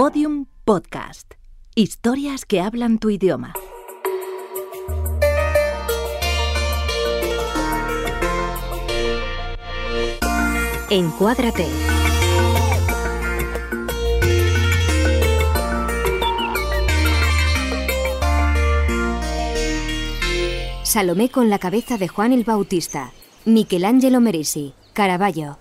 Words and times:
Podium 0.00 0.46
Podcast. 0.64 1.34
Historias 1.74 2.44
que 2.44 2.60
hablan 2.60 3.00
tu 3.00 3.10
idioma. 3.10 3.52
Encuádrate. 10.88 11.66
Salomé 20.84 21.28
con 21.28 21.50
la 21.50 21.58
cabeza 21.58 21.98
de 21.98 22.06
Juan 22.06 22.32
el 22.32 22.44
Bautista. 22.44 23.10
Michelangelo 23.44 24.20
Merisi. 24.20 24.74
Caravaggio. 24.92 25.58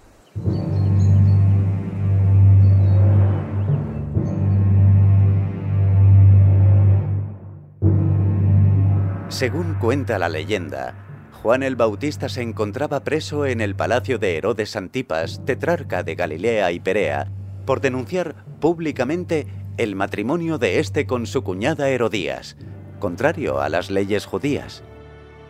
Según 9.37 9.75
cuenta 9.75 10.18
la 10.18 10.29
leyenda, 10.29 10.96
Juan 11.43 11.61
el 11.61 11.75
Bautista 11.75 12.28
se 12.28 12.41
encontraba 12.41 13.04
preso 13.04 13.45
en 13.45 13.61
el 13.61 13.75
palacio 13.75 14.18
de 14.18 14.36
Herodes 14.36 14.75
Antipas, 14.75 15.45
tetrarca 15.45 16.01
de 16.01 16.15
Galilea 16.15 16.71
y 16.71 16.79
Perea, 16.79 17.28
por 17.64 17.79
denunciar 17.79 18.33
públicamente 18.59 19.45
el 19.78 19.95
matrimonio 19.95 20.57
de 20.57 20.79
este 20.79 21.05
con 21.05 21.28
su 21.28 21.43
cuñada 21.43 21.87
Herodías, 21.89 22.57
contrario 22.97 23.61
a 23.61 23.69
las 23.69 23.92
leyes 23.92 24.25
judías. 24.25 24.81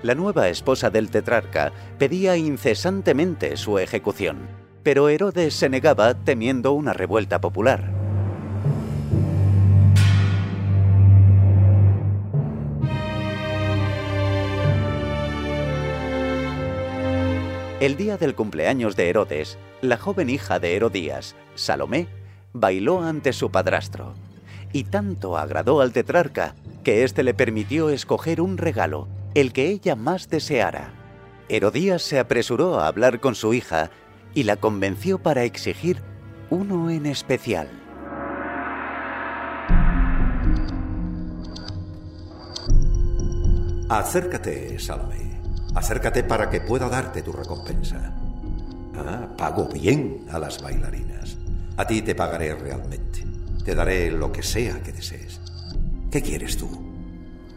La 0.04 0.16
nueva 0.16 0.50
esposa 0.50 0.90
del 0.90 1.10
tetrarca 1.10 1.72
pedía 1.98 2.36
incesantemente 2.36 3.56
su 3.56 3.80
ejecución, 3.80 4.50
pero 4.84 5.08
Herodes 5.08 5.54
se 5.54 5.70
negaba 5.70 6.14
temiendo 6.14 6.74
una 6.74 6.92
revuelta 6.92 7.40
popular. 7.40 7.97
El 17.80 17.96
día 17.96 18.18
del 18.18 18.34
cumpleaños 18.34 18.96
de 18.96 19.08
Herodes, 19.08 19.60
la 19.82 19.98
joven 19.98 20.32
hija 20.32 20.58
de 20.58 20.76
Herodías, 20.76 21.36
Salomé, 21.54 22.08
bailó 22.52 23.04
ante 23.04 23.34
su 23.34 23.52
padrastro. 23.52 24.16
Y 24.74 24.86
tanto 24.86 25.38
agradó 25.38 25.82
al 25.82 25.94
tetrarca 25.94 26.56
que 26.84 27.04
éste 27.04 27.22
le 27.22 27.36
permitió 27.36 27.92
escoger 27.92 28.42
un 28.42 28.58
regalo, 28.58 29.08
el 29.36 29.54
que 29.54 29.68
ella 29.68 29.96
más 29.96 30.28
deseara. 30.28 30.92
Herodías 31.50 32.02
se 32.02 32.18
apresuró 32.18 32.80
a 32.80 32.88
hablar 32.88 33.20
con 33.20 33.36
su 33.36 33.54
hija 33.54 33.92
y 34.34 34.44
la 34.44 34.56
convenció 34.56 35.20
para 35.20 35.44
exigir 35.44 36.02
uno 36.50 36.90
en 36.90 37.06
especial. 37.06 37.70
Acércate, 43.88 44.80
Salomé. 44.80 45.27
Acércate 45.78 46.24
para 46.24 46.50
que 46.50 46.60
pueda 46.60 46.90
darte 46.90 47.22
tu 47.22 47.32
recompensa. 47.32 48.12
Ah, 48.96 49.28
pago 49.38 49.68
bien 49.68 50.26
a 50.32 50.40
las 50.40 50.60
bailarinas. 50.60 51.38
A 51.78 51.86
ti 51.86 52.02
te 52.02 52.16
pagaré 52.16 52.56
realmente. 52.56 53.24
Te 53.64 53.76
daré 53.76 54.10
lo 54.10 54.32
que 54.32 54.42
sea 54.42 54.82
que 54.82 54.92
desees. 54.92 55.40
¿Qué 56.10 56.24
quieres 56.24 56.58
tú? 56.58 56.68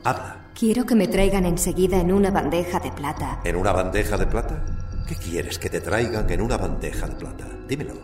Habla. 0.04 0.50
Quiero 0.54 0.84
que 0.84 0.94
me 0.94 1.08
traigan 1.08 1.46
enseguida 1.46 1.98
en 1.98 2.12
una 2.12 2.30
bandeja 2.30 2.78
de 2.78 2.92
plata. 2.92 3.40
¿En 3.42 3.56
una 3.56 3.72
bandeja 3.72 4.18
de 4.18 4.26
plata? 4.26 4.66
¿Qué 5.08 5.16
quieres 5.16 5.58
que 5.58 5.70
te 5.70 5.80
traigan 5.80 6.28
en 6.30 6.42
una 6.42 6.58
bandeja 6.58 7.06
de 7.06 7.16
plata? 7.16 7.46
Dímelo. 7.66 7.94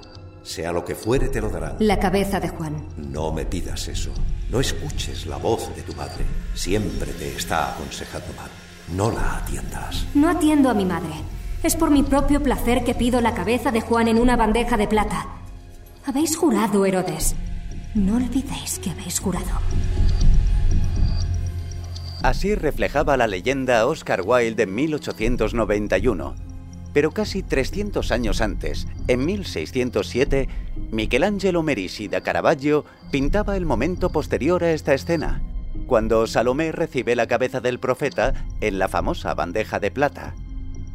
Sea 0.42 0.72
lo 0.72 0.82
que 0.82 0.94
fuere, 0.94 1.28
te 1.28 1.42
lo 1.42 1.50
darán. 1.50 1.76
La 1.80 2.00
cabeza 2.00 2.40
de 2.40 2.48
Juan. 2.48 2.86
No 2.96 3.32
me 3.32 3.44
pidas 3.44 3.86
eso. 3.88 4.12
No 4.50 4.60
escuches 4.60 5.26
la 5.26 5.36
voz 5.36 5.76
de 5.76 5.82
tu 5.82 5.92
madre. 5.92 6.24
Siempre 6.54 7.12
te 7.12 7.36
está 7.36 7.74
aconsejando 7.74 8.32
mal. 8.34 8.48
No 8.94 9.10
la 9.10 9.38
atiendas. 9.38 10.06
No 10.14 10.28
atiendo 10.28 10.70
a 10.70 10.74
mi 10.74 10.84
madre. 10.84 11.14
Es 11.62 11.74
por 11.74 11.90
mi 11.90 12.02
propio 12.02 12.42
placer 12.42 12.84
que 12.84 12.94
pido 12.94 13.20
la 13.20 13.34
cabeza 13.34 13.72
de 13.72 13.80
Juan 13.80 14.08
en 14.08 14.18
una 14.18 14.36
bandeja 14.36 14.76
de 14.76 14.86
plata. 14.86 15.26
Habéis 16.04 16.36
jurado, 16.36 16.86
Herodes. 16.86 17.34
No 17.94 18.16
olvidéis 18.16 18.78
que 18.78 18.90
habéis 18.90 19.18
jurado. 19.18 19.50
Así 22.22 22.54
reflejaba 22.54 23.16
la 23.16 23.26
leyenda 23.26 23.86
Oscar 23.86 24.22
Wilde 24.24 24.62
en 24.62 24.74
1891. 24.74 26.34
Pero 26.92 27.10
casi 27.10 27.42
300 27.42 28.10
años 28.12 28.40
antes, 28.40 28.86
en 29.08 29.24
1607, 29.26 30.48
Michelangelo 30.92 31.62
Merisi 31.62 32.08
da 32.08 32.20
Caravaggio 32.20 32.84
pintaba 33.10 33.56
el 33.56 33.66
momento 33.66 34.10
posterior 34.10 34.64
a 34.64 34.72
esta 34.72 34.94
escena, 34.94 35.42
cuando 35.86 36.26
Salomé 36.26 36.72
recibe 36.72 37.16
la 37.16 37.26
cabeza 37.26 37.60
del 37.60 37.78
profeta 37.78 38.34
en 38.60 38.78
la 38.78 38.88
famosa 38.88 39.34
bandeja 39.34 39.78
de 39.78 39.90
plata. 39.90 40.34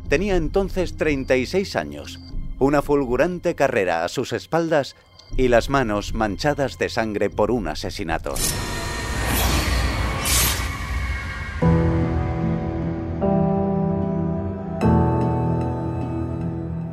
Tenía 0.09 0.35
entonces 0.35 0.97
36 0.97 1.75
años, 1.75 2.19
una 2.59 2.81
fulgurante 2.81 3.55
carrera 3.55 4.03
a 4.03 4.09
sus 4.09 4.33
espaldas 4.33 4.95
y 5.37 5.47
las 5.47 5.69
manos 5.69 6.13
manchadas 6.13 6.77
de 6.77 6.89
sangre 6.89 7.29
por 7.29 7.51
un 7.51 7.67
asesinato. 7.67 8.35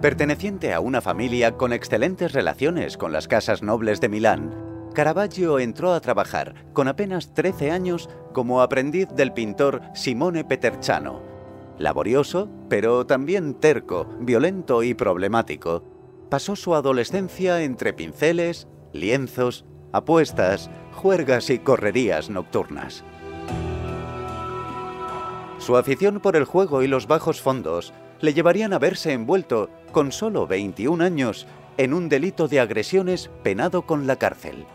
Perteneciente 0.00 0.72
a 0.72 0.78
una 0.78 1.00
familia 1.00 1.56
con 1.56 1.72
excelentes 1.72 2.32
relaciones 2.32 2.96
con 2.96 3.12
las 3.12 3.26
casas 3.26 3.62
nobles 3.62 4.00
de 4.00 4.08
Milán, 4.08 4.67
Caravaggio 4.98 5.60
entró 5.60 5.92
a 5.92 6.00
trabajar 6.00 6.56
con 6.72 6.88
apenas 6.88 7.32
13 7.32 7.70
años 7.70 8.10
como 8.32 8.62
aprendiz 8.62 9.06
del 9.10 9.32
pintor 9.32 9.80
Simone 9.94 10.42
Peterchano. 10.42 11.22
Laborioso, 11.78 12.48
pero 12.68 13.06
también 13.06 13.54
terco, 13.54 14.08
violento 14.18 14.82
y 14.82 14.94
problemático, 14.94 15.84
pasó 16.28 16.56
su 16.56 16.74
adolescencia 16.74 17.62
entre 17.62 17.92
pinceles, 17.92 18.66
lienzos, 18.92 19.64
apuestas, 19.92 20.68
juergas 20.94 21.48
y 21.50 21.60
correrías 21.60 22.28
nocturnas. 22.28 23.04
Su 25.58 25.76
afición 25.76 26.18
por 26.18 26.34
el 26.34 26.44
juego 26.44 26.82
y 26.82 26.88
los 26.88 27.06
bajos 27.06 27.40
fondos 27.40 27.92
le 28.20 28.34
llevarían 28.34 28.72
a 28.72 28.80
verse 28.80 29.12
envuelto, 29.12 29.70
con 29.92 30.10
solo 30.10 30.48
21 30.48 31.04
años, 31.04 31.46
en 31.76 31.94
un 31.94 32.08
delito 32.08 32.48
de 32.48 32.58
agresiones 32.58 33.30
penado 33.44 33.82
con 33.82 34.08
la 34.08 34.16
cárcel. 34.16 34.66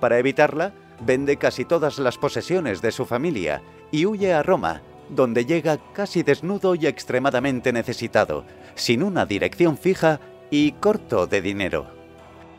Para 0.00 0.18
evitarla, 0.18 0.72
vende 1.00 1.36
casi 1.36 1.64
todas 1.64 1.98
las 1.98 2.18
posesiones 2.18 2.82
de 2.82 2.92
su 2.92 3.06
familia 3.06 3.62
y 3.90 4.06
huye 4.06 4.32
a 4.32 4.42
Roma, 4.42 4.82
donde 5.08 5.46
llega 5.46 5.78
casi 5.92 6.22
desnudo 6.22 6.74
y 6.74 6.86
extremadamente 6.86 7.72
necesitado, 7.72 8.44
sin 8.74 9.02
una 9.02 9.26
dirección 9.26 9.78
fija 9.78 10.20
y 10.50 10.72
corto 10.72 11.26
de 11.26 11.40
dinero. 11.40 11.86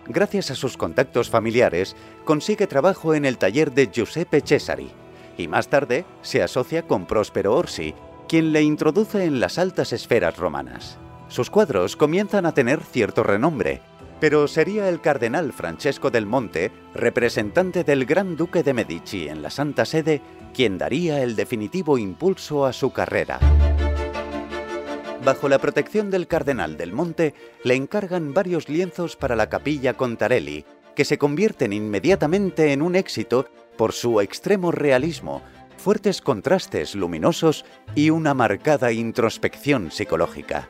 Gracias 0.07 0.49
a 0.51 0.55
sus 0.55 0.75
contactos 0.75 1.29
familiares, 1.29 1.95
consigue 2.25 2.65
trabajo 2.65 3.13
en 3.13 3.25
el 3.25 3.37
taller 3.37 3.71
de 3.71 3.89
Giuseppe 3.91 4.41
Cesari 4.41 4.91
y 5.37 5.47
más 5.47 5.69
tarde 5.69 6.05
se 6.21 6.43
asocia 6.43 6.83
con 6.83 7.05
Próspero 7.05 7.55
Orsi, 7.55 7.93
quien 8.27 8.51
le 8.51 8.61
introduce 8.61 9.23
en 9.23 9.39
las 9.39 9.57
altas 9.57 9.93
esferas 9.93 10.37
romanas. 10.37 10.97
Sus 11.29 11.49
cuadros 11.49 11.95
comienzan 11.95 12.45
a 12.45 12.53
tener 12.53 12.81
cierto 12.83 13.23
renombre, 13.23 13.81
pero 14.19 14.47
sería 14.47 14.89
el 14.89 15.01
cardenal 15.01 15.53
Francesco 15.53 16.09
del 16.11 16.25
Monte, 16.25 16.71
representante 16.93 17.83
del 17.83 18.05
Gran 18.05 18.35
Duque 18.35 18.63
de 18.63 18.73
Medici 18.73 19.27
en 19.27 19.41
la 19.41 19.49
Santa 19.49 19.85
Sede, 19.85 20.21
quien 20.53 20.77
daría 20.77 21.21
el 21.23 21.35
definitivo 21.35 21.97
impulso 21.97 22.65
a 22.65 22.73
su 22.73 22.91
carrera. 22.91 23.39
Bajo 25.23 25.49
la 25.49 25.59
protección 25.59 26.09
del 26.09 26.27
cardenal 26.27 26.77
del 26.77 26.93
Monte, 26.93 27.33
le 27.63 27.75
encargan 27.75 28.33
varios 28.33 28.69
lienzos 28.69 29.15
para 29.15 29.35
la 29.35 29.49
capilla 29.49 29.93
Contarelli, 29.93 30.65
que 30.95 31.05
se 31.05 31.17
convierten 31.17 31.73
inmediatamente 31.73 32.73
en 32.73 32.81
un 32.81 32.95
éxito 32.95 33.47
por 33.77 33.93
su 33.93 34.21
extremo 34.21 34.71
realismo, 34.71 35.41
fuertes 35.77 36.21
contrastes 36.21 36.95
luminosos 36.95 37.65
y 37.95 38.09
una 38.09 38.33
marcada 38.33 38.91
introspección 38.91 39.91
psicológica. 39.91 40.69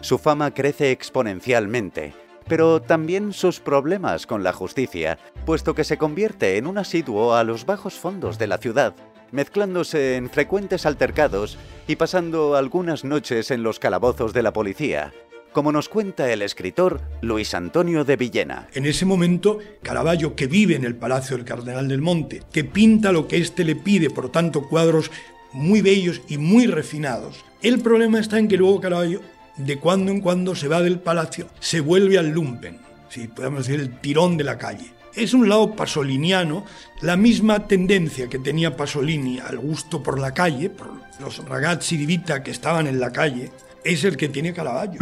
Su 0.00 0.18
fama 0.18 0.52
crece 0.52 0.90
exponencialmente, 0.90 2.14
pero 2.48 2.80
también 2.80 3.32
sus 3.32 3.60
problemas 3.60 4.26
con 4.26 4.42
la 4.42 4.52
justicia, 4.52 5.18
puesto 5.44 5.74
que 5.74 5.84
se 5.84 5.98
convierte 5.98 6.56
en 6.56 6.66
un 6.66 6.78
asiduo 6.78 7.34
a 7.34 7.44
los 7.44 7.66
bajos 7.66 7.94
fondos 7.94 8.38
de 8.38 8.46
la 8.46 8.58
ciudad, 8.58 8.94
mezclándose 9.32 10.16
en 10.16 10.30
frecuentes 10.30 10.86
altercados 10.86 11.58
y 11.86 11.96
pasando 11.96 12.56
algunas 12.56 13.04
noches 13.04 13.50
en 13.50 13.62
los 13.62 13.78
calabozos 13.78 14.32
de 14.32 14.42
la 14.42 14.52
policía, 14.52 15.12
como 15.52 15.72
nos 15.72 15.88
cuenta 15.88 16.32
el 16.32 16.42
escritor 16.42 17.00
Luis 17.22 17.54
Antonio 17.54 18.04
de 18.04 18.16
Villena. 18.16 18.68
En 18.72 18.86
ese 18.86 19.04
momento, 19.04 19.58
Caravaggio, 19.82 20.36
que 20.36 20.46
vive 20.46 20.76
en 20.76 20.84
el 20.84 20.96
Palacio 20.96 21.36
del 21.36 21.44
Cardenal 21.46 21.88
del 21.88 22.00
Monte, 22.00 22.42
que 22.52 22.64
pinta 22.64 23.12
lo 23.12 23.26
que 23.26 23.38
éste 23.38 23.64
le 23.64 23.76
pide, 23.76 24.10
por 24.10 24.30
tanto, 24.30 24.68
cuadros 24.68 25.10
muy 25.52 25.82
bellos 25.82 26.22
y 26.28 26.38
muy 26.38 26.66
refinados. 26.66 27.44
El 27.62 27.80
problema 27.80 28.20
está 28.20 28.38
en 28.38 28.48
que 28.48 28.56
luego 28.56 28.80
Caravaggio, 28.80 29.20
de 29.56 29.78
cuando 29.78 30.10
en 30.10 30.20
cuando, 30.20 30.54
se 30.54 30.68
va 30.68 30.80
del 30.80 31.00
palacio, 31.00 31.48
se 31.58 31.80
vuelve 31.80 32.18
al 32.18 32.28
lumpen, 32.28 32.78
si 33.08 33.28
podemos 33.28 33.66
decir 33.66 33.80
el 33.80 34.00
tirón 34.00 34.36
de 34.36 34.44
la 34.44 34.58
calle. 34.58 34.92
Es 35.14 35.34
un 35.34 35.48
lado 35.48 35.74
pasoliniano, 35.74 36.64
la 37.00 37.16
misma 37.16 37.66
tendencia 37.66 38.28
que 38.28 38.38
tenía 38.38 38.76
Pasolini 38.76 39.40
al 39.40 39.58
gusto 39.58 40.02
por 40.02 40.20
la 40.20 40.32
calle, 40.32 40.70
por 40.70 40.92
los 41.18 41.44
ragazzi 41.48 41.96
di 41.96 42.06
vita 42.06 42.44
que 42.44 42.52
estaban 42.52 42.86
en 42.86 43.00
la 43.00 43.10
calle, 43.10 43.50
es 43.82 44.04
el 44.04 44.16
que 44.16 44.28
tiene 44.28 44.54
Caravaggio. 44.54 45.00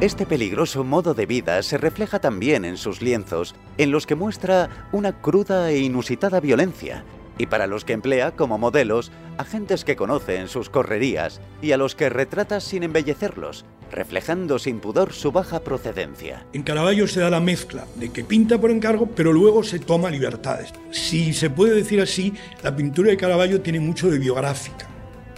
Este 0.00 0.26
peligroso 0.26 0.84
modo 0.84 1.12
de 1.12 1.26
vida 1.26 1.60
se 1.64 1.76
refleja 1.76 2.20
también 2.20 2.64
en 2.64 2.76
sus 2.76 3.02
lienzos, 3.02 3.56
en 3.78 3.90
los 3.90 4.06
que 4.06 4.14
muestra 4.14 4.86
una 4.92 5.20
cruda 5.20 5.72
e 5.72 5.78
inusitada 5.78 6.38
violencia, 6.38 7.04
y 7.36 7.46
para 7.46 7.66
los 7.66 7.84
que 7.84 7.94
emplea 7.94 8.30
como 8.30 8.58
modelos 8.58 9.10
a 9.38 9.44
gentes 9.44 9.84
que 9.84 9.96
conoce 9.96 10.36
en 10.36 10.48
sus 10.48 10.68
correrías 10.68 11.40
y 11.62 11.72
a 11.72 11.76
los 11.76 11.94
que 11.94 12.10
retrata 12.10 12.60
sin 12.60 12.82
embellecerlos, 12.82 13.64
reflejando 13.90 14.58
sin 14.58 14.80
pudor 14.80 15.12
su 15.12 15.32
baja 15.32 15.60
procedencia. 15.60 16.44
En 16.52 16.62
Caravaggio 16.62 17.06
se 17.06 17.20
da 17.20 17.30
la 17.30 17.40
mezcla 17.40 17.86
de 17.94 18.10
que 18.10 18.24
pinta 18.24 18.60
por 18.60 18.70
encargo, 18.70 19.06
pero 19.14 19.32
luego 19.32 19.62
se 19.62 19.78
toma 19.78 20.10
libertades. 20.10 20.72
Si 20.90 21.32
se 21.32 21.50
puede 21.50 21.74
decir 21.74 22.00
así, 22.00 22.34
la 22.62 22.76
pintura 22.76 23.10
de 23.10 23.16
Caravaggio 23.16 23.62
tiene 23.62 23.80
mucho 23.80 24.10
de 24.10 24.18
biográfica. 24.18 24.86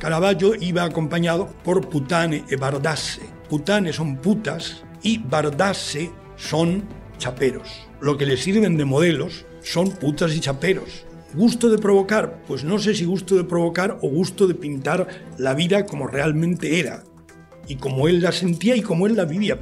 Caravaggio 0.00 0.54
iba 0.58 0.82
acompañado 0.82 1.48
por 1.62 1.88
putane 1.88 2.44
e 2.48 2.56
bardasse. 2.56 3.20
Putane 3.50 3.92
son 3.92 4.16
putas 4.16 4.82
y 5.02 5.18
bardasse 5.18 6.10
son 6.36 6.88
chaperos. 7.18 7.68
Lo 8.00 8.16
que 8.16 8.24
le 8.24 8.38
sirven 8.38 8.78
de 8.78 8.86
modelos 8.86 9.44
son 9.60 9.90
putas 9.90 10.34
y 10.34 10.40
chaperos. 10.40 11.04
¿Gusto 11.34 11.70
de 11.70 11.78
provocar? 11.78 12.42
Pues 12.48 12.64
no 12.64 12.80
sé 12.80 12.92
si 12.92 13.04
gusto 13.04 13.36
de 13.36 13.44
provocar 13.44 13.98
o 14.02 14.08
gusto 14.08 14.48
de 14.48 14.54
pintar 14.54 15.06
la 15.38 15.54
vida 15.54 15.86
como 15.86 16.08
realmente 16.08 16.80
era, 16.80 17.04
y 17.68 17.76
como 17.76 18.08
él 18.08 18.20
la 18.20 18.32
sentía 18.32 18.74
y 18.74 18.82
como 18.82 19.06
él 19.06 19.16
la 19.16 19.26
vivía. 19.26 19.56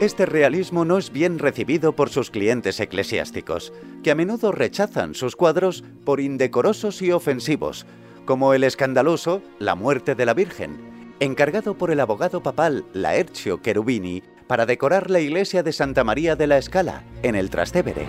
Este 0.00 0.24
realismo 0.24 0.86
no 0.86 0.96
es 0.96 1.12
bien 1.12 1.38
recibido 1.38 1.94
por 1.94 2.08
sus 2.08 2.30
clientes 2.30 2.80
eclesiásticos, 2.80 3.74
que 4.02 4.10
a 4.10 4.14
menudo 4.14 4.50
rechazan 4.50 5.14
sus 5.14 5.36
cuadros 5.36 5.84
por 6.04 6.20
indecorosos 6.20 7.02
y 7.02 7.12
ofensivos, 7.12 7.84
como 8.24 8.54
el 8.54 8.64
escandaloso 8.64 9.42
La 9.58 9.74
muerte 9.74 10.14
de 10.14 10.24
la 10.24 10.32
Virgen, 10.32 10.78
encargado 11.20 11.76
por 11.76 11.90
el 11.90 12.00
abogado 12.00 12.42
papal 12.42 12.86
Laercio 12.94 13.60
Cherubini 13.62 14.22
para 14.46 14.66
decorar 14.66 15.10
la 15.10 15.20
iglesia 15.20 15.62
de 15.62 15.72
Santa 15.72 16.04
María 16.04 16.36
de 16.36 16.46
la 16.46 16.58
Escala, 16.58 17.04
en 17.22 17.34
el 17.34 17.50
Trastevere. 17.50 18.06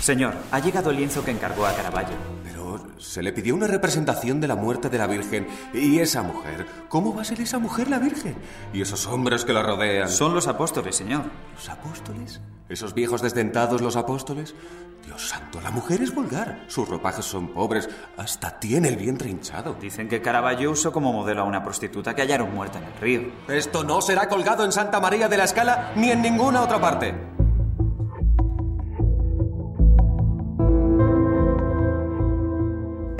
Señor, 0.00 0.34
ha 0.50 0.58
llegado 0.58 0.90
el 0.90 0.96
lienzo 0.96 1.24
que 1.24 1.30
encargó 1.30 1.64
a 1.64 1.74
Caravaggio. 1.74 2.16
Se 3.02 3.20
le 3.20 3.32
pidió 3.32 3.56
una 3.56 3.66
representación 3.66 4.40
de 4.40 4.46
la 4.46 4.54
muerte 4.54 4.88
de 4.88 4.96
la 4.96 5.08
Virgen. 5.08 5.48
¿Y 5.74 5.98
esa 5.98 6.22
mujer? 6.22 6.66
¿Cómo 6.88 7.12
va 7.14 7.22
a 7.22 7.24
ser 7.24 7.40
esa 7.40 7.58
mujer 7.58 7.90
la 7.90 7.98
Virgen? 7.98 8.36
¿Y 8.72 8.80
esos 8.80 9.08
hombres 9.08 9.44
que 9.44 9.52
la 9.52 9.62
rodean? 9.62 10.08
Son 10.08 10.32
los 10.32 10.46
apóstoles, 10.46 10.94
señor. 10.94 11.24
¿Los 11.52 11.68
apóstoles? 11.68 12.40
¿Esos 12.68 12.94
viejos 12.94 13.20
desdentados 13.20 13.80
los 13.80 13.96
apóstoles? 13.96 14.54
Dios 15.04 15.28
santo, 15.28 15.60
la 15.60 15.72
mujer 15.72 16.00
es 16.00 16.14
vulgar. 16.14 16.64
Sus 16.68 16.88
ropajes 16.88 17.24
son 17.24 17.48
pobres. 17.48 17.90
Hasta 18.16 18.60
tiene 18.60 18.88
el 18.88 18.96
vientre 18.96 19.28
hinchado. 19.28 19.74
Dicen 19.80 20.08
que 20.08 20.22
Caravaggio 20.22 20.70
usó 20.70 20.92
como 20.92 21.12
modelo 21.12 21.42
a 21.42 21.44
una 21.44 21.64
prostituta 21.64 22.14
que 22.14 22.22
hallaron 22.22 22.54
muerta 22.54 22.78
en 22.78 22.84
el 22.84 22.94
río. 23.00 23.32
Esto 23.48 23.82
no 23.82 24.00
será 24.00 24.28
colgado 24.28 24.64
en 24.64 24.70
Santa 24.70 25.00
María 25.00 25.28
de 25.28 25.38
la 25.38 25.44
Escala 25.44 25.92
ni 25.96 26.12
en 26.12 26.22
ninguna 26.22 26.62
otra 26.62 26.80
parte. 26.80 27.12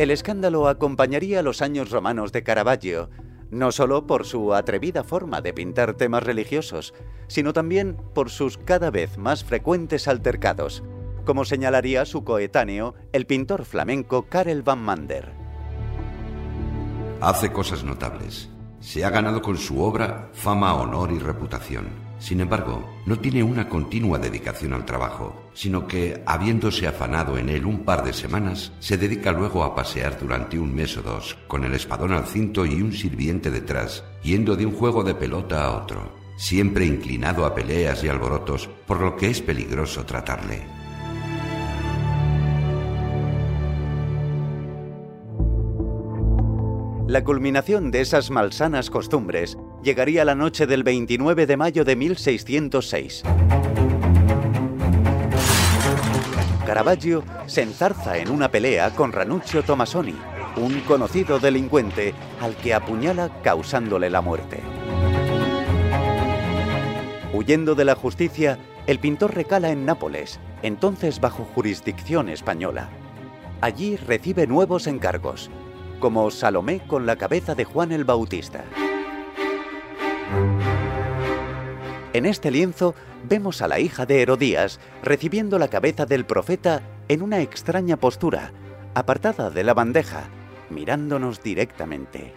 El 0.02 0.10
escándalo 0.10 0.66
acompañaría 0.66 1.42
los 1.42 1.62
años 1.62 1.92
romanos 1.92 2.32
de 2.32 2.42
Caravaggio, 2.42 3.08
no 3.52 3.70
solo 3.70 4.04
por 4.04 4.26
su 4.26 4.52
atrevida 4.52 5.04
forma 5.04 5.40
de 5.42 5.54
pintar 5.54 5.94
temas 5.94 6.24
religiosos, 6.24 6.92
sino 7.28 7.52
también 7.52 7.96
por 8.12 8.28
sus 8.28 8.58
cada 8.58 8.90
vez 8.90 9.16
más 9.16 9.44
frecuentes 9.44 10.08
altercados, 10.08 10.82
como 11.24 11.44
señalaría 11.44 12.04
su 12.04 12.24
coetáneo, 12.24 12.96
el 13.12 13.26
pintor 13.26 13.64
flamenco 13.64 14.26
Karel 14.28 14.64
van 14.64 14.80
Mander. 14.80 15.30
Hace 17.20 17.52
cosas 17.52 17.84
notables. 17.84 18.51
Se 18.82 19.04
ha 19.04 19.10
ganado 19.10 19.40
con 19.40 19.56
su 19.56 19.80
obra 19.80 20.28
fama, 20.34 20.74
honor 20.74 21.12
y 21.12 21.18
reputación. 21.20 21.86
Sin 22.18 22.40
embargo, 22.40 22.84
no 23.06 23.16
tiene 23.18 23.42
una 23.42 23.68
continua 23.68 24.18
dedicación 24.18 24.72
al 24.72 24.84
trabajo, 24.84 25.50
sino 25.54 25.86
que, 25.86 26.20
habiéndose 26.26 26.88
afanado 26.88 27.38
en 27.38 27.48
él 27.48 27.64
un 27.64 27.84
par 27.84 28.04
de 28.04 28.12
semanas, 28.12 28.72
se 28.80 28.98
dedica 28.98 29.30
luego 29.30 29.62
a 29.62 29.76
pasear 29.76 30.18
durante 30.18 30.58
un 30.58 30.74
mes 30.74 30.96
o 30.96 31.02
dos, 31.02 31.38
con 31.46 31.62
el 31.62 31.74
espadón 31.74 32.12
al 32.12 32.26
cinto 32.26 32.66
y 32.66 32.82
un 32.82 32.92
sirviente 32.92 33.52
detrás, 33.52 34.04
yendo 34.24 34.56
de 34.56 34.66
un 34.66 34.72
juego 34.72 35.04
de 35.04 35.14
pelota 35.14 35.64
a 35.64 35.76
otro, 35.76 36.16
siempre 36.36 36.84
inclinado 36.84 37.46
a 37.46 37.54
peleas 37.54 38.02
y 38.02 38.08
alborotos, 38.08 38.68
por 38.86 39.00
lo 39.00 39.16
que 39.16 39.30
es 39.30 39.40
peligroso 39.40 40.04
tratarle. 40.04 40.81
La 47.12 47.24
culminación 47.24 47.90
de 47.90 48.00
esas 48.00 48.30
malsanas 48.30 48.88
costumbres 48.88 49.58
llegaría 49.82 50.24
la 50.24 50.34
noche 50.34 50.66
del 50.66 50.82
29 50.82 51.44
de 51.44 51.58
mayo 51.58 51.84
de 51.84 51.94
1606. 51.94 53.22
Caravaggio 56.64 57.22
se 57.44 57.60
enzarza 57.60 58.16
en 58.16 58.30
una 58.30 58.50
pelea 58.50 58.94
con 58.94 59.12
Ranuccio 59.12 59.62
Tomasoni, 59.62 60.14
un 60.56 60.80
conocido 60.86 61.38
delincuente 61.38 62.14
al 62.40 62.56
que 62.56 62.72
apuñala 62.72 63.42
causándole 63.42 64.08
la 64.08 64.22
muerte. 64.22 64.60
Huyendo 67.34 67.74
de 67.74 67.84
la 67.84 67.94
justicia, 67.94 68.58
el 68.86 68.98
pintor 69.00 69.34
recala 69.34 69.70
en 69.70 69.84
Nápoles, 69.84 70.40
entonces 70.62 71.20
bajo 71.20 71.44
jurisdicción 71.44 72.30
española. 72.30 72.88
Allí 73.60 73.96
recibe 73.96 74.46
nuevos 74.46 74.86
encargos, 74.86 75.50
como 76.02 76.28
Salomé 76.32 76.80
con 76.80 77.06
la 77.06 77.14
cabeza 77.14 77.54
de 77.54 77.64
Juan 77.64 77.92
el 77.92 78.04
Bautista. 78.04 78.64
En 82.12 82.26
este 82.26 82.50
lienzo 82.50 82.96
vemos 83.22 83.62
a 83.62 83.68
la 83.68 83.78
hija 83.78 84.04
de 84.04 84.20
Herodías 84.20 84.80
recibiendo 85.04 85.60
la 85.60 85.68
cabeza 85.68 86.04
del 86.04 86.26
profeta 86.26 86.82
en 87.06 87.22
una 87.22 87.40
extraña 87.40 87.96
postura, 87.98 88.52
apartada 88.94 89.50
de 89.50 89.62
la 89.62 89.74
bandeja, 89.74 90.24
mirándonos 90.70 91.40
directamente. 91.40 92.34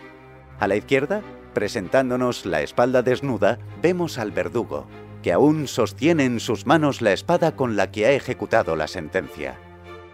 A 0.60 0.68
la 0.68 0.76
izquierda, 0.76 1.24
presentándonos 1.56 2.45
la 2.45 2.62
espalda 2.62 3.02
desnuda, 3.02 3.57
vemos 3.81 4.19
al 4.19 4.31
verdugo, 4.31 4.86
que 5.24 5.34
aún 5.34 5.68
sostiene 5.68 6.26
en 6.26 6.40
sus 6.40 6.68
manos 6.68 7.02
la 7.02 7.14
espada 7.14 7.56
con 7.56 7.76
la 7.76 7.90
que 7.90 8.06
ha 8.06 8.12
ejecutado 8.12 8.76
la 8.76 8.88
sentencia. 8.88 9.57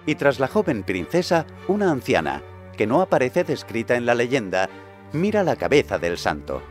Y 0.05 0.15
tras 0.15 0.39
la 0.39 0.48
joven 0.48 0.84
princesa, 0.84 1.46
una 1.67 1.91
anciana, 1.91 2.41
que 2.81 2.88
no 2.88 3.03
aparece 3.03 3.43
descrita 3.43 3.95
en 3.95 4.07
la 4.07 4.15
leyenda, 4.15 4.67
mira 5.13 5.43
la 5.43 5.55
cabeza 5.55 6.00
del 6.00 6.17
santo. 6.17 6.63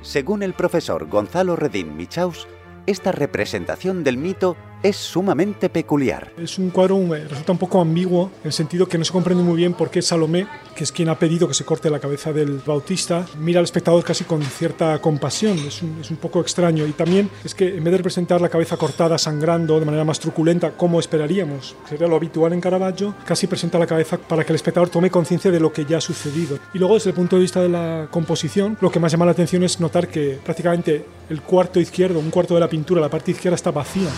Según 0.00 0.42
el 0.42 0.54
profesor 0.54 1.06
Gonzalo 1.10 1.56
Redín 1.56 1.94
Michaus, 1.94 2.48
esta 2.86 3.12
representación 3.12 4.02
del 4.02 4.16
mito 4.16 4.56
es 4.82 4.96
sumamente 4.96 5.68
peculiar. 5.68 6.32
Es 6.36 6.58
un 6.58 6.70
cuadro 6.70 6.92
eh, 7.14 7.26
resulta 7.28 7.52
un 7.52 7.58
poco 7.58 7.80
ambiguo 7.80 8.30
en 8.42 8.48
el 8.48 8.52
sentido 8.52 8.86
que 8.86 8.98
no 8.98 9.04
se 9.04 9.12
comprende 9.12 9.42
muy 9.42 9.56
bien 9.56 9.74
por 9.74 9.90
qué 9.90 10.02
Salomé, 10.02 10.46
que 10.74 10.84
es 10.84 10.92
quien 10.92 11.08
ha 11.08 11.18
pedido 11.18 11.48
que 11.48 11.54
se 11.54 11.64
corte 11.64 11.90
la 11.90 12.00
cabeza 12.00 12.32
del 12.32 12.60
Bautista, 12.64 13.26
mira 13.38 13.60
al 13.60 13.64
espectador 13.64 14.02
casi 14.04 14.24
con 14.24 14.42
cierta 14.42 14.98
compasión. 15.00 15.58
Es 15.58 15.82
un, 15.82 15.98
es 16.00 16.10
un 16.10 16.16
poco 16.16 16.40
extraño. 16.40 16.86
Y 16.86 16.92
también 16.92 17.30
es 17.44 17.54
que 17.54 17.76
en 17.76 17.84
vez 17.84 17.92
de 17.92 17.98
representar 17.98 18.40
la 18.40 18.48
cabeza 18.48 18.76
cortada, 18.76 19.18
sangrando 19.18 19.78
de 19.78 19.86
manera 19.86 20.04
más 20.04 20.18
truculenta, 20.18 20.72
como 20.72 20.98
esperaríamos, 20.98 21.76
sería 21.88 22.08
lo 22.08 22.16
habitual 22.16 22.52
en 22.52 22.60
Caravaggio, 22.60 23.14
casi 23.24 23.46
presenta 23.46 23.78
la 23.78 23.86
cabeza 23.86 24.18
para 24.18 24.44
que 24.44 24.52
el 24.52 24.56
espectador 24.56 24.88
tome 24.88 25.10
conciencia 25.10 25.50
de 25.50 25.60
lo 25.60 25.72
que 25.72 25.84
ya 25.84 25.98
ha 25.98 26.00
sucedido. 26.00 26.58
Y 26.74 26.78
luego, 26.78 26.94
desde 26.94 27.10
el 27.10 27.16
punto 27.16 27.36
de 27.36 27.42
vista 27.42 27.60
de 27.60 27.68
la 27.68 28.08
composición, 28.10 28.76
lo 28.80 28.90
que 28.90 29.00
más 29.00 29.12
llama 29.12 29.26
la 29.26 29.32
atención 29.32 29.62
es 29.62 29.80
notar 29.80 30.08
que 30.08 30.38
prácticamente 30.42 31.04
el 31.28 31.42
cuarto 31.42 31.80
izquierdo, 31.80 32.18
un 32.18 32.30
cuarto 32.30 32.54
de 32.54 32.60
la 32.60 32.68
pintura, 32.68 33.00
la 33.00 33.08
parte 33.08 33.30
izquierda 33.30 33.54
está 33.54 33.70
vacía. 33.70 34.10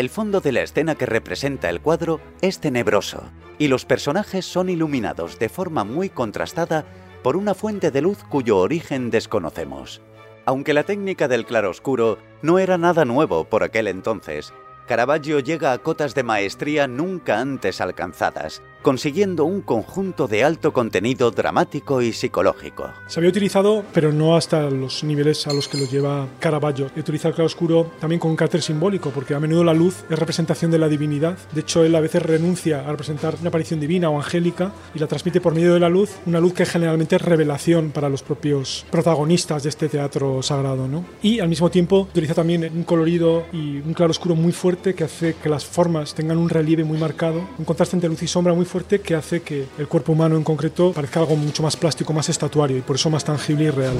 El 0.00 0.08
fondo 0.08 0.40
de 0.40 0.52
la 0.52 0.62
escena 0.62 0.94
que 0.94 1.04
representa 1.04 1.68
el 1.68 1.82
cuadro 1.82 2.22
es 2.40 2.58
tenebroso 2.58 3.22
y 3.58 3.68
los 3.68 3.84
personajes 3.84 4.46
son 4.46 4.70
iluminados 4.70 5.38
de 5.38 5.50
forma 5.50 5.84
muy 5.84 6.08
contrastada 6.08 6.86
por 7.22 7.36
una 7.36 7.52
fuente 7.52 7.90
de 7.90 8.00
luz 8.00 8.24
cuyo 8.24 8.56
origen 8.56 9.10
desconocemos. 9.10 10.00
Aunque 10.46 10.72
la 10.72 10.84
técnica 10.84 11.28
del 11.28 11.44
claroscuro 11.44 12.16
no 12.40 12.58
era 12.58 12.78
nada 12.78 13.04
nuevo 13.04 13.44
por 13.44 13.62
aquel 13.62 13.88
entonces, 13.88 14.54
Caravaggio 14.88 15.38
llega 15.38 15.70
a 15.72 15.78
cotas 15.80 16.14
de 16.14 16.22
maestría 16.22 16.86
nunca 16.88 17.38
antes 17.38 17.82
alcanzadas 17.82 18.62
consiguiendo 18.82 19.44
un 19.44 19.60
conjunto 19.60 20.26
de 20.26 20.44
alto 20.44 20.72
contenido 20.72 21.30
dramático 21.30 22.02
y 22.02 22.12
psicológico. 22.12 22.90
Se 23.06 23.20
había 23.20 23.30
utilizado, 23.30 23.84
pero 23.92 24.12
no 24.12 24.36
hasta 24.36 24.70
los 24.70 25.04
niveles 25.04 25.46
a 25.46 25.52
los 25.52 25.68
que 25.68 25.78
lo 25.78 25.86
lleva 25.86 26.26
Caravaggio. 26.38 26.90
Utiliza 26.96 27.28
el 27.28 27.34
claroscuro 27.34 27.90
también 28.00 28.20
con 28.20 28.30
un 28.30 28.36
carácter 28.36 28.62
simbólico, 28.62 29.10
porque 29.10 29.34
a 29.34 29.40
menudo 29.40 29.64
la 29.64 29.74
luz 29.74 30.04
es 30.08 30.18
representación 30.18 30.70
de 30.70 30.78
la 30.78 30.88
divinidad. 30.88 31.36
De 31.52 31.60
hecho, 31.60 31.84
él 31.84 31.94
a 31.94 32.00
veces 32.00 32.22
renuncia 32.22 32.80
a 32.80 32.90
representar 32.90 33.36
una 33.40 33.48
aparición 33.48 33.80
divina 33.80 34.10
o 34.10 34.16
angélica 34.16 34.72
y 34.94 34.98
la 34.98 35.06
transmite 35.06 35.40
por 35.40 35.54
medio 35.54 35.74
de 35.74 35.80
la 35.80 35.88
luz, 35.88 36.16
una 36.26 36.40
luz 36.40 36.54
que 36.54 36.66
generalmente 36.66 37.16
es 37.16 37.22
revelación 37.22 37.90
para 37.90 38.08
los 38.08 38.22
propios 38.22 38.86
protagonistas 38.90 39.62
de 39.62 39.68
este 39.68 39.88
teatro 39.88 40.42
sagrado. 40.42 40.88
¿no? 40.88 41.04
Y 41.22 41.40
al 41.40 41.48
mismo 41.48 41.70
tiempo 41.70 42.08
utiliza 42.10 42.34
también 42.34 42.64
un 42.74 42.84
colorido 42.84 43.44
y 43.52 43.78
un 43.78 43.94
claroscuro 43.94 44.34
muy 44.34 44.52
fuerte 44.52 44.94
que 44.94 45.04
hace 45.04 45.34
que 45.34 45.48
las 45.48 45.64
formas 45.64 46.14
tengan 46.14 46.38
un 46.38 46.48
relieve 46.48 46.84
muy 46.84 46.98
marcado, 46.98 47.48
un 47.58 47.64
contraste 47.64 47.96
entre 47.96 48.08
luz 48.08 48.22
y 48.22 48.28
sombra 48.28 48.54
muy 48.54 48.64
fuerte 48.70 49.00
que 49.00 49.16
hace 49.16 49.42
que 49.42 49.66
el 49.78 49.88
cuerpo 49.88 50.12
humano 50.12 50.36
en 50.36 50.44
concreto 50.44 50.92
parezca 50.92 51.18
algo 51.18 51.34
mucho 51.34 51.60
más 51.60 51.76
plástico, 51.76 52.12
más 52.12 52.28
estatuario 52.28 52.76
y 52.76 52.82
por 52.82 52.94
eso 52.94 53.10
más 53.10 53.24
tangible 53.24 53.64
y 53.64 53.70
real. 53.70 53.96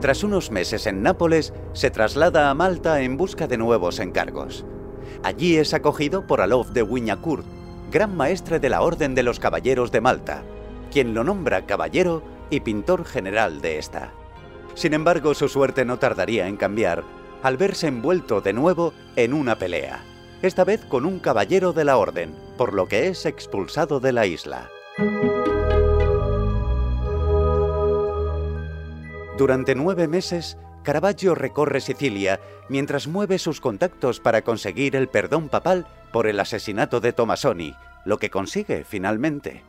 Tras 0.00 0.24
unos 0.24 0.50
meses 0.50 0.88
en 0.88 1.00
Nápoles, 1.00 1.52
se 1.72 1.90
traslada 1.90 2.50
a 2.50 2.54
Malta 2.54 3.00
en 3.02 3.16
busca 3.16 3.46
de 3.46 3.58
nuevos 3.58 4.00
encargos. 4.00 4.64
Allí 5.22 5.56
es 5.56 5.72
acogido 5.72 6.26
por 6.26 6.40
Alof 6.40 6.70
de 6.70 6.82
Wignacourt, 6.82 7.46
gran 7.92 8.16
maestre 8.16 8.58
de 8.58 8.70
la 8.70 8.82
Orden 8.82 9.14
de 9.14 9.22
los 9.22 9.38
Caballeros 9.38 9.92
de 9.92 10.00
Malta, 10.00 10.42
quien 10.90 11.14
lo 11.14 11.22
nombra 11.22 11.64
caballero 11.64 12.24
y 12.50 12.60
pintor 12.60 13.04
general 13.04 13.60
de 13.60 13.78
esta. 13.78 14.12
Sin 14.74 14.94
embargo, 14.94 15.32
su 15.34 15.48
suerte 15.48 15.84
no 15.84 16.00
tardaría 16.00 16.48
en 16.48 16.56
cambiar 16.56 17.04
al 17.44 17.56
verse 17.56 17.86
envuelto 17.86 18.40
de 18.40 18.52
nuevo 18.52 18.92
en 19.14 19.32
una 19.32 19.56
pelea, 19.58 20.00
esta 20.42 20.64
vez 20.64 20.84
con 20.84 21.04
un 21.04 21.20
caballero 21.20 21.72
de 21.72 21.84
la 21.84 21.96
Orden, 21.96 22.47
por 22.58 22.74
lo 22.74 22.86
que 22.86 23.06
es 23.06 23.24
expulsado 23.24 24.00
de 24.00 24.12
la 24.12 24.26
isla. 24.26 24.68
Durante 29.38 29.74
nueve 29.74 30.08
meses, 30.08 30.58
Caravaggio 30.82 31.34
recorre 31.34 31.80
Sicilia 31.80 32.40
mientras 32.68 33.06
mueve 33.06 33.38
sus 33.38 33.60
contactos 33.60 34.20
para 34.20 34.42
conseguir 34.42 34.96
el 34.96 35.08
perdón 35.08 35.48
papal 35.48 35.86
por 36.12 36.26
el 36.26 36.40
asesinato 36.40 37.00
de 37.00 37.12
Tomasoni, 37.12 37.74
lo 38.04 38.18
que 38.18 38.30
consigue 38.30 38.84
finalmente. 38.84 39.62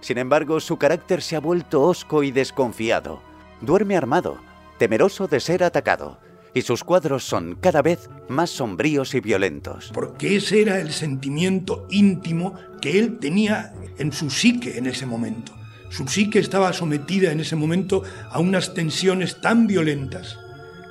Sin 0.00 0.18
embargo, 0.18 0.58
su 0.58 0.78
carácter 0.78 1.22
se 1.22 1.36
ha 1.36 1.40
vuelto 1.40 1.82
hosco 1.82 2.22
y 2.24 2.32
desconfiado. 2.32 3.22
Duerme 3.60 3.96
armado, 3.96 4.38
temeroso 4.78 5.28
de 5.28 5.38
ser 5.38 5.62
atacado, 5.62 6.18
y 6.54 6.62
sus 6.62 6.84
cuadros 6.84 7.24
son 7.24 7.56
cada 7.60 7.82
vez 7.82 8.10
más 8.28 8.50
sombríos 8.50 9.14
y 9.14 9.20
violentos. 9.20 9.90
Porque 9.92 10.36
ese 10.36 10.62
era 10.62 10.80
el 10.80 10.92
sentimiento 10.92 11.86
íntimo 11.90 12.54
que 12.80 12.98
él 12.98 13.18
tenía 13.18 13.72
en 13.98 14.12
su 14.12 14.30
psique 14.30 14.78
en 14.78 14.86
ese 14.86 15.06
momento. 15.06 15.52
Su 15.88 16.08
psique 16.08 16.38
estaba 16.38 16.72
sometida 16.72 17.32
en 17.32 17.40
ese 17.40 17.56
momento 17.56 18.02
a 18.30 18.40
unas 18.40 18.74
tensiones 18.74 19.40
tan 19.40 19.66
violentas 19.66 20.38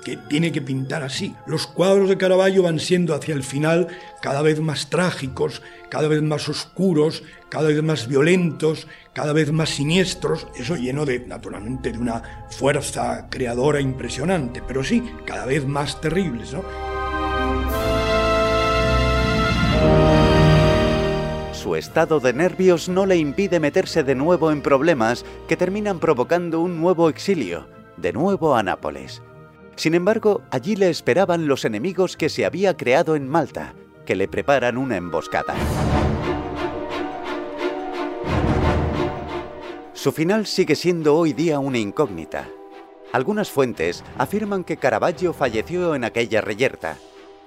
que 0.04 0.18
tiene 0.18 0.52
que 0.52 0.62
pintar 0.62 1.04
así. 1.04 1.36
Los 1.46 1.68
cuadros 1.68 2.10
de 2.10 2.18
Caravaggio 2.18 2.64
van 2.64 2.80
siendo 2.80 3.14
hacia 3.14 3.34
el 3.34 3.44
final 3.44 3.88
cada 4.22 4.42
vez 4.42 4.60
más 4.60 4.90
trágicos, 4.90 5.62
cada 5.90 6.08
vez 6.08 6.22
más 6.22 6.50
oscuros, 6.50 7.24
cada 7.50 7.68
vez 7.68 7.84
más 7.84 8.08
violentos, 8.08 8.88
cada 9.14 9.34
vez 9.34 9.52
más 9.52 9.70
siniestros, 9.70 10.48
eso 10.56 10.76
lleno 10.76 11.06
de, 11.06 11.20
naturalmente, 11.20 11.92
de 11.92 11.98
una 11.98 12.48
fuerza 12.50 13.28
creadora 13.30 13.82
impresionante, 13.82 14.62
pero 14.66 14.84
sí, 14.84 15.04
cada 15.26 15.46
vez 15.46 15.66
más 15.66 16.00
terribles, 16.00 16.54
¿no? 16.54 16.64
Su 21.54 21.76
estado 21.76 22.20
de 22.20 22.34
nervios 22.34 22.90
no 22.90 23.06
le 23.06 23.18
impide 23.18 23.60
meterse 23.60 24.04
de 24.04 24.16
nuevo 24.16 24.52
en 24.52 24.62
problemas 24.62 25.26
que 25.48 25.58
terminan 25.58 26.00
provocando 26.00 26.60
un 26.60 26.82
nuevo 26.82 27.08
exilio, 27.08 27.68
de 27.98 28.14
nuevo 28.14 28.56
a 28.56 28.64
Nápoles. 28.64 29.22
Sin 29.82 29.96
embargo, 29.96 30.44
allí 30.52 30.76
le 30.76 30.92
esperaban 30.92 31.48
los 31.48 31.66
enemigos 31.66 32.16
que 32.16 32.30
se 32.30 32.46
había 32.46 32.78
creado 32.78 33.16
en 33.16 33.28
Malta, 33.28 33.74
que 34.06 34.16
le 34.16 34.28
preparan 34.28 34.78
una 34.78 34.96
emboscada. 34.96 35.56
Su 39.94 40.12
final 40.12 40.46
sigue 40.46 40.76
siendo 40.76 41.16
hoy 41.18 41.34
día 41.34 41.58
una 41.58 41.80
incógnita. 41.80 42.48
Algunas 43.12 43.50
fuentes 43.50 44.04
afirman 44.20 44.66
que 44.66 44.78
Caravaggio 44.78 45.34
falleció 45.34 45.96
en 45.96 46.04
aquella 46.04 46.42
reyerta, 46.42 46.98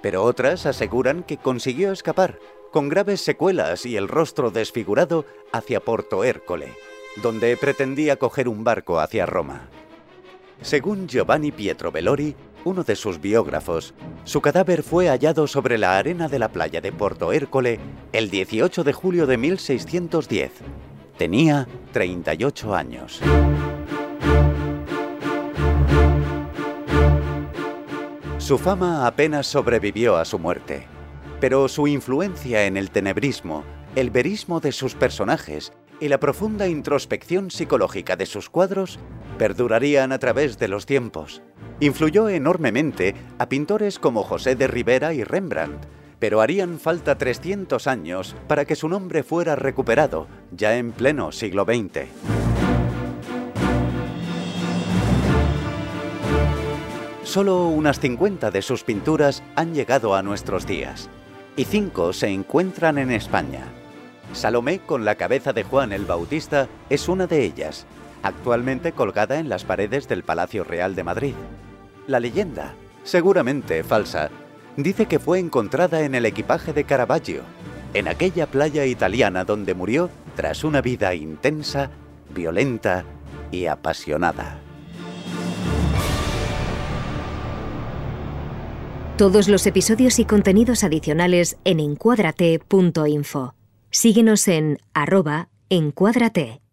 pero 0.02 0.24
otras 0.24 0.66
aseguran 0.66 1.22
que 1.22 1.36
consiguió 1.36 1.92
escapar, 1.92 2.40
con 2.72 2.88
graves 2.88 3.20
secuelas 3.20 3.86
y 3.86 3.96
el 3.96 4.08
rostro 4.08 4.50
desfigurado, 4.50 5.24
hacia 5.52 5.78
Porto 5.78 6.24
Hércole, 6.24 6.72
donde 7.22 7.56
pretendía 7.56 8.16
coger 8.16 8.48
un 8.48 8.64
barco 8.64 8.98
hacia 8.98 9.24
Roma. 9.24 9.68
Según 10.60 11.08
Giovanni 11.08 11.52
Pietro 11.52 11.92
Bellori, 11.92 12.34
uno 12.64 12.82
de 12.82 12.96
sus 12.96 13.20
biógrafos, 13.20 13.94
su 14.24 14.40
cadáver 14.40 14.82
fue 14.82 15.08
hallado 15.08 15.46
sobre 15.46 15.76
la 15.76 15.98
arena 15.98 16.28
de 16.28 16.38
la 16.38 16.48
playa 16.48 16.80
de 16.80 16.92
Porto 16.92 17.32
Hércole 17.32 17.78
el 18.12 18.30
18 18.30 18.84
de 18.84 18.92
julio 18.92 19.26
de 19.26 19.36
1610. 19.36 20.52
Tenía 21.18 21.68
38 21.92 22.74
años. 22.74 23.20
Su 28.38 28.58
fama 28.58 29.06
apenas 29.06 29.46
sobrevivió 29.46 30.16
a 30.16 30.24
su 30.24 30.38
muerte, 30.38 30.86
pero 31.40 31.68
su 31.68 31.86
influencia 31.86 32.66
en 32.66 32.76
el 32.76 32.90
tenebrismo, 32.90 33.64
el 33.96 34.10
verismo 34.10 34.60
de 34.60 34.72
sus 34.72 34.94
personajes 34.94 35.72
y 36.00 36.08
la 36.08 36.18
profunda 36.18 36.68
introspección 36.68 37.50
psicológica 37.50 38.16
de 38.16 38.26
sus 38.26 38.50
cuadros 38.50 38.98
perdurarían 39.34 40.12
a 40.12 40.18
través 40.18 40.58
de 40.58 40.68
los 40.68 40.86
tiempos. 40.86 41.42
Influyó 41.80 42.28
enormemente 42.28 43.14
a 43.38 43.48
pintores 43.48 43.98
como 43.98 44.22
José 44.22 44.56
de 44.56 44.66
Rivera 44.66 45.12
y 45.14 45.24
Rembrandt, 45.24 45.86
pero 46.18 46.40
harían 46.40 46.78
falta 46.78 47.18
300 47.18 47.86
años 47.86 48.34
para 48.48 48.64
que 48.64 48.76
su 48.76 48.88
nombre 48.88 49.22
fuera 49.22 49.56
recuperado, 49.56 50.26
ya 50.52 50.76
en 50.76 50.92
pleno 50.92 51.32
siglo 51.32 51.64
XX. 51.64 52.08
Solo 57.24 57.68
unas 57.68 57.98
50 57.98 58.50
de 58.50 58.62
sus 58.62 58.84
pinturas 58.84 59.42
han 59.56 59.74
llegado 59.74 60.14
a 60.14 60.22
nuestros 60.22 60.66
días, 60.66 61.10
y 61.56 61.64
cinco 61.64 62.12
se 62.12 62.28
encuentran 62.28 62.96
en 62.96 63.10
España. 63.10 63.64
Salomé 64.32 64.78
con 64.80 65.04
la 65.04 65.16
cabeza 65.16 65.52
de 65.52 65.64
Juan 65.64 65.92
el 65.92 66.04
Bautista 66.04 66.68
es 66.90 67.08
una 67.08 67.26
de 67.26 67.44
ellas, 67.44 67.86
actualmente 68.24 68.92
colgada 68.92 69.38
en 69.38 69.48
las 69.48 69.64
paredes 69.64 70.08
del 70.08 70.24
Palacio 70.24 70.64
Real 70.64 70.94
de 70.94 71.04
Madrid. 71.04 71.34
La 72.06 72.20
leyenda, 72.20 72.74
seguramente 73.04 73.84
falsa, 73.84 74.30
dice 74.76 75.06
que 75.06 75.18
fue 75.18 75.38
encontrada 75.38 76.00
en 76.00 76.14
el 76.14 76.24
equipaje 76.24 76.72
de 76.72 76.84
Caravaggio, 76.84 77.42
en 77.92 78.08
aquella 78.08 78.46
playa 78.46 78.86
italiana 78.86 79.44
donde 79.44 79.74
murió 79.74 80.10
tras 80.36 80.64
una 80.64 80.80
vida 80.80 81.14
intensa, 81.14 81.90
violenta 82.34 83.04
y 83.52 83.66
apasionada. 83.66 84.58
Todos 89.18 89.48
los 89.48 89.66
episodios 89.66 90.18
y 90.18 90.24
contenidos 90.24 90.82
adicionales 90.82 91.56
en 91.64 91.78
encuadrate.info. 91.78 93.54
Síguenos 93.90 94.48
en 94.48 94.78
arroba 94.92 95.50
encuadrate. 95.68 96.63